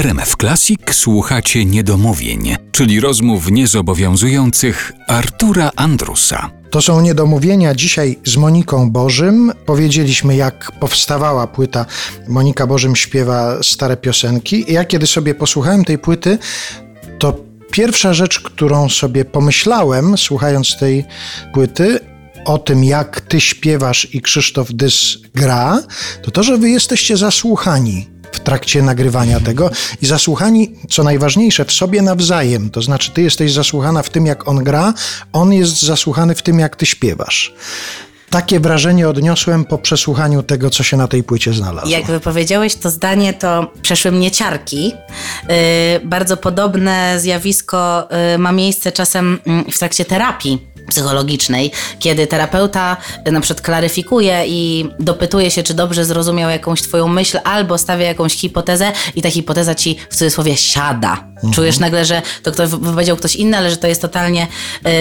[0.00, 6.50] RMF Classic słuchacie niedomówień, czyli rozmów niezobowiązujących Artura Andrusa.
[6.70, 9.52] To są niedomówienia dzisiaj z Moniką Bożym.
[9.66, 11.86] Powiedzieliśmy, jak powstawała płyta.
[12.28, 14.64] Monika Bożym śpiewa stare piosenki.
[14.68, 16.38] Ja kiedy sobie posłuchałem tej płyty,
[17.18, 17.34] to
[17.70, 21.04] pierwsza rzecz, którą sobie pomyślałem, słuchając tej
[21.54, 22.00] płyty,
[22.44, 25.82] o tym, jak ty śpiewasz i Krzysztof Dys gra,
[26.22, 29.70] to to, że wy jesteście zasłuchani w trakcie nagrywania tego
[30.02, 32.70] i zasłuchani, co najważniejsze, w sobie nawzajem.
[32.70, 34.94] To znaczy, ty jesteś zasłuchana w tym, jak on gra,
[35.32, 37.54] on jest zasłuchany w tym, jak ty śpiewasz.
[38.30, 41.90] Takie wrażenie odniosłem po przesłuchaniu tego, co się na tej płycie znalazło.
[41.90, 44.92] Jak wypowiedziałeś to zdanie, to przeszły mnie ciarki.
[45.48, 45.54] Yy,
[46.04, 52.96] bardzo podobne zjawisko yy, ma miejsce czasem yy, w trakcie terapii psychologicznej, kiedy terapeuta
[53.32, 58.36] na przykład klaryfikuje i dopytuje się, czy dobrze zrozumiał jakąś twoją myśl, albo stawia jakąś
[58.36, 61.12] hipotezę i ta hipoteza ci w cudzysłowie siada.
[61.34, 61.52] Mhm.
[61.52, 64.46] Czujesz nagle, że to ktoś wypowiedział ktoś inny, ale że to jest totalnie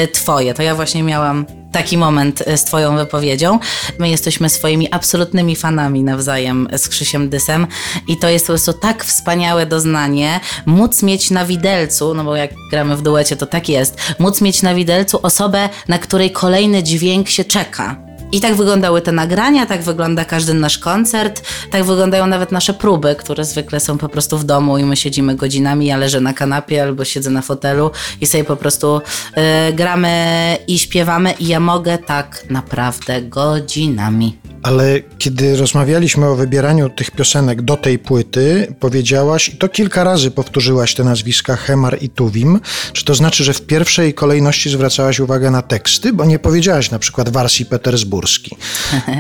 [0.03, 0.53] y, twoje.
[0.53, 3.59] To ja właśnie miałam taki moment y, z Twoją wypowiedzią.
[3.99, 7.67] My jesteśmy swoimi absolutnymi fanami nawzajem z Krzysiem Dysem
[8.07, 12.51] i to jest po prostu tak wspaniałe doznanie, móc mieć na widelcu, no bo jak
[12.71, 17.29] gramy w duecie, to tak jest, móc mieć na widelcu osobę, na której kolejny dźwięk
[17.29, 18.08] się czeka.
[18.31, 21.41] I tak wyglądały te nagrania, tak wygląda każdy nasz koncert,
[21.71, 25.35] tak wyglądają nawet nasze próby, które zwykle są po prostu w domu i my siedzimy
[25.35, 27.91] godzinami, ja leżę na kanapie albo siedzę na fotelu
[28.21, 34.48] i sobie po prostu y, gramy i śpiewamy i ja mogę tak naprawdę godzinami.
[34.63, 40.31] Ale kiedy rozmawialiśmy o wybieraniu tych piosenek do tej płyty, powiedziałaś, i to kilka razy
[40.31, 42.59] powtórzyłaś te nazwiska Hemar i Tuwim.
[42.93, 46.13] Czy to znaczy, że w pierwszej kolejności zwracałaś uwagę na teksty?
[46.13, 48.57] Bo nie powiedziałaś na przykład Warsi Petersburski.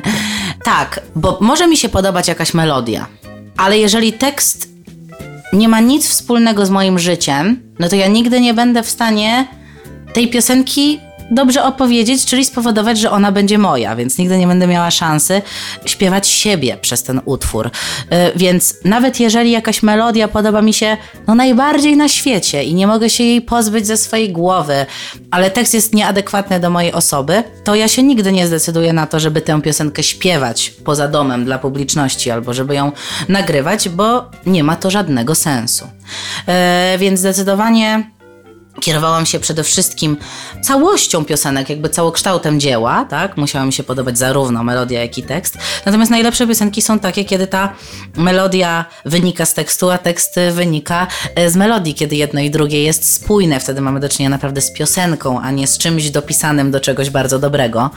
[0.63, 3.07] tak, bo może mi się podobać jakaś melodia,
[3.57, 4.69] ale jeżeli tekst
[5.53, 9.47] nie ma nic wspólnego z moim życiem, no to ja nigdy nie będę w stanie
[10.13, 10.99] tej piosenki
[11.31, 15.41] dobrze opowiedzieć, czyli spowodować, że ona będzie moja, więc nigdy nie będę miała szansy
[15.85, 17.67] śpiewać siebie przez ten utwór.
[17.67, 17.71] Y,
[18.35, 20.97] więc nawet jeżeli jakaś melodia podoba mi się
[21.27, 24.85] no najbardziej na świecie i nie mogę się jej pozbyć ze swojej głowy,
[25.31, 29.19] ale tekst jest nieadekwatny do mojej osoby, to ja się nigdy nie zdecyduję na to,
[29.19, 32.91] żeby tę piosenkę śpiewać poza domem dla publiczności albo żeby ją
[33.29, 35.85] nagrywać, bo nie ma to żadnego sensu.
[36.95, 38.18] Y, więc zdecydowanie
[38.79, 40.17] kierowałam się przede wszystkim
[40.61, 43.37] całością piosenek, jakby całokształtem dzieła, tak?
[43.37, 45.57] Musiała mi się podobać zarówno melodia, jak i tekst.
[45.85, 47.73] Natomiast najlepsze piosenki są takie, kiedy ta
[48.15, 53.13] melodia wynika z tekstu, a tekst wynika e, z melodii, kiedy jedno i drugie jest
[53.13, 53.59] spójne.
[53.59, 57.39] Wtedy mamy do czynienia naprawdę z piosenką, a nie z czymś dopisanym do czegoś bardzo
[57.39, 57.89] dobrego.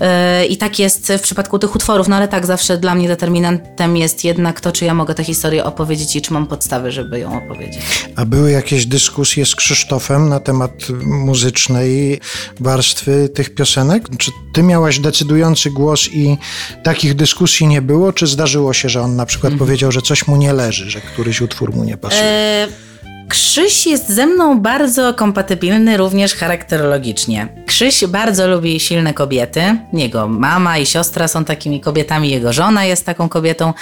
[0.00, 3.96] E, I tak jest w przypadku tych utworów, no ale tak, zawsze dla mnie determinantem
[3.96, 7.44] jest jednak to, czy ja mogę tę historię opowiedzieć i czy mam podstawy, żeby ją
[7.44, 7.82] opowiedzieć.
[8.16, 10.72] A były jakieś dyskusje z Krzysztofem na temat
[11.04, 12.20] muzycznej
[12.60, 14.08] warstwy tych piosenek?
[14.18, 16.38] Czy ty miałaś decydujący głos i
[16.84, 18.12] takich dyskusji nie było?
[18.12, 19.68] Czy zdarzyło się, że on na przykład mhm.
[19.68, 22.22] powiedział, że coś mu nie leży, że któryś utwór mu nie pasuje?
[22.22, 22.86] E
[23.28, 27.48] Krzyś jest ze mną bardzo kompatybilny również charakterologicznie.
[27.66, 29.62] Krzyś bardzo lubi silne kobiety.
[29.92, 33.72] Jego mama i siostra są takimi kobietami, jego żona jest taką kobietą.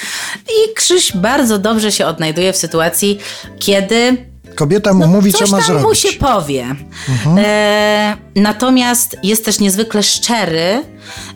[0.46, 3.18] I Krzyś bardzo dobrze się odnajduje w sytuacji,
[3.58, 4.16] kiedy
[4.54, 5.84] Kobieta mu no, mówi, co ma zrobić.
[5.84, 6.66] mu się powie.
[7.08, 7.38] Mhm.
[7.38, 10.82] E, natomiast jest też niezwykle szczery,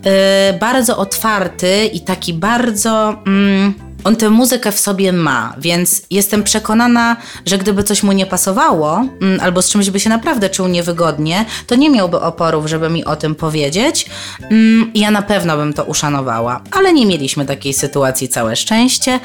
[0.05, 3.23] e, bardzo otwarty i taki bardzo.
[3.27, 3.75] Mm,
[4.05, 9.05] on tę muzykę w sobie ma, więc jestem przekonana, że gdyby coś mu nie pasowało,
[9.23, 13.05] mm, albo z czymś by się naprawdę czuł niewygodnie, to nie miałby oporów, żeby mi
[13.05, 14.07] o tym powiedzieć.
[14.51, 19.21] Mm, ja na pewno bym to uszanowała, ale nie mieliśmy takiej sytuacji, całe szczęście,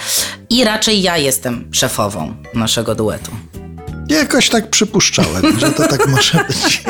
[0.50, 3.32] i raczej ja jestem szefową naszego duetu.
[4.08, 6.84] Jakoś tak przypuszczałem, że to tak może być.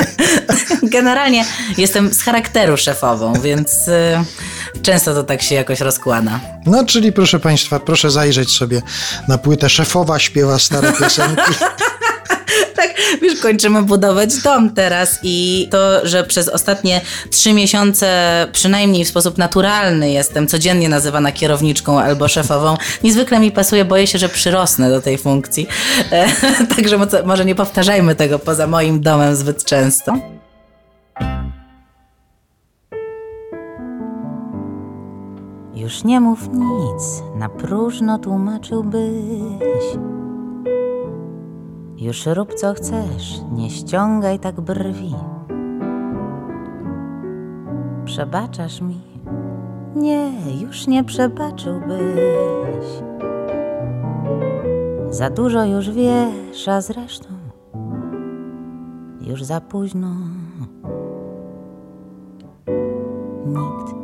[0.96, 1.46] Generalnie
[1.78, 6.40] jestem z charakteru szefową, więc y, często to tak się jakoś rozkłada.
[6.66, 8.82] No, czyli proszę Państwa, proszę zajrzeć sobie
[9.28, 11.42] na płytę Szefowa śpiewa stare piosenki.
[12.78, 18.08] tak, wiesz, kończymy budować dom teraz i to, że przez ostatnie trzy miesiące
[18.52, 24.18] przynajmniej w sposób naturalny jestem codziennie nazywana kierowniczką albo szefową, niezwykle mi pasuje, boję się,
[24.18, 25.68] że przyrosnę do tej funkcji.
[26.76, 30.18] Także może nie powtarzajmy tego poza moim domem zbyt często.
[35.76, 40.13] Już nie mów nic, na próżno tłumaczyłbyś.
[42.04, 45.16] Już rób co chcesz, nie ściągaj tak brwi.
[48.06, 49.02] Przebaczasz mi?
[49.96, 52.86] Nie, już nie przebaczyłbyś.
[55.10, 57.30] Za dużo już wiesz, a zresztą
[59.22, 60.16] już za późno.
[63.46, 63.96] Nikt,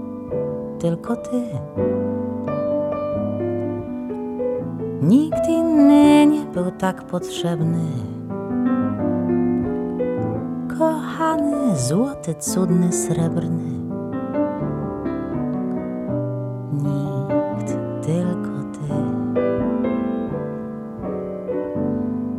[0.80, 1.42] tylko ty.
[5.02, 7.80] Nikt inny nie był tak potrzebny.
[10.80, 13.64] Kochany, złoty, cudny, srebrny.
[16.74, 18.94] Nikt, tylko ty.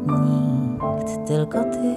[0.06, 1.96] Nikt, tylko ty.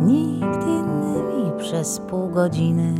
[0.00, 2.94] Nikt inny mi przez pół godziny.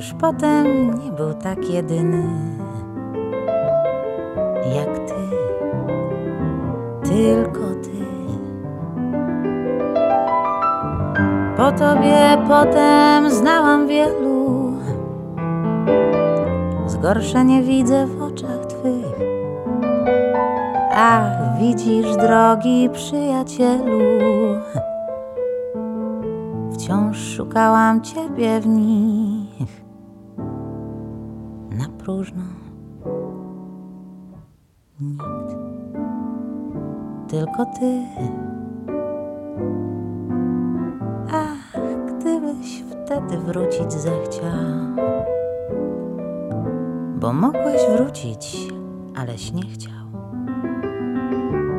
[0.00, 2.22] Już potem nie był tak jedyny.
[4.74, 5.14] Jak ty,
[7.08, 8.04] tylko ty.
[11.56, 14.72] Po tobie potem znałam wielu,
[16.86, 19.18] zgorszenie widzę w oczach twych.
[20.92, 24.00] Ach, widzisz, drogi przyjacielu,
[26.72, 29.39] wciąż szukałam ciebie w nich
[32.02, 32.42] próżno.
[35.00, 35.56] Nikt,
[37.28, 38.02] tylko ty.
[41.32, 41.76] Ach,
[42.06, 44.96] gdybyś wtedy wrócić zechciał,
[47.16, 48.68] bo mogłeś wrócić,
[49.16, 49.92] aleś nie chciał.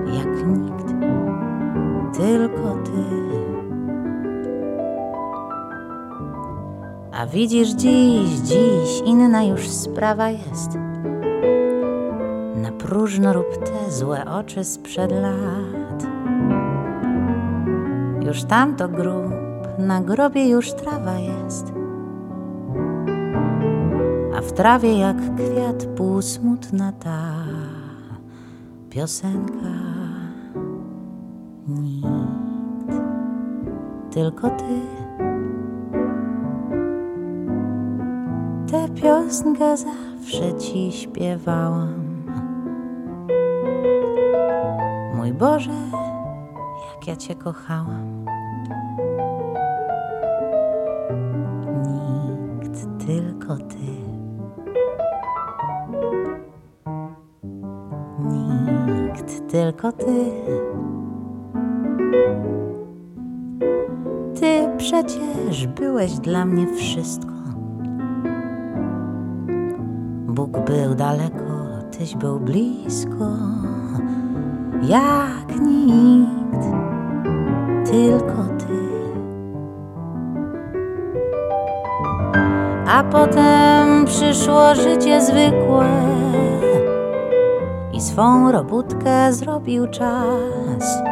[0.06, 0.88] Jak nikt,
[2.18, 3.31] tylko ty.
[7.22, 10.78] A widzisz dziś, dziś inna już sprawa jest.
[12.56, 16.08] Na próżno rób te złe oczy sprzed lat.
[18.26, 19.34] Już tamto grób,
[19.78, 21.74] na grobie już trawa jest.
[24.38, 27.34] A w trawie jak kwiat półsmutna ta
[28.90, 29.74] piosenka.
[31.68, 33.02] Nikt,
[34.12, 35.01] tylko ty.
[38.72, 42.24] Tę piosenkę zawsze ci śpiewałam.
[45.16, 45.72] Mój Boże,
[46.96, 48.26] jak ja Cię kochałam.
[51.84, 53.78] Nikt, tylko Ty.
[58.20, 60.32] Nikt, tylko Ty.
[64.40, 67.31] Ty przecież byłeś dla mnie wszystko.
[70.42, 71.52] Bóg był daleko,
[71.92, 73.26] Tyś był blisko
[74.82, 76.66] jak nikt,
[77.86, 78.82] tylko ty.
[82.88, 85.90] A potem przyszło życie zwykłe
[87.94, 91.04] i swą robótkę zrobił czas.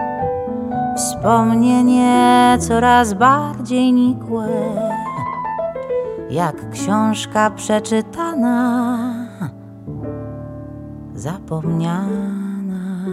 [0.95, 4.47] Wspomnienie coraz bardziej nikłe,
[6.29, 9.18] jak książka przeczytana,
[11.19, 13.05] zapomniana.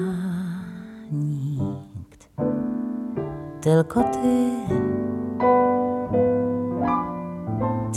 [1.12, 2.28] Nikt,
[3.60, 4.50] tylko ty.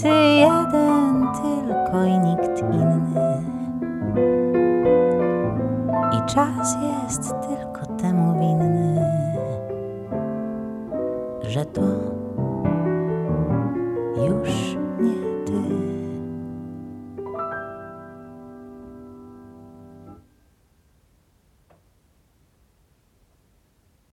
[0.02, 3.44] Ty jeden, tylko i nikt inny.
[6.14, 9.06] I czas jest tylko temu winny,
[11.42, 11.82] że to